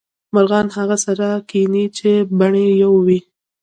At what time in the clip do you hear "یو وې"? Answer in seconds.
2.83-3.19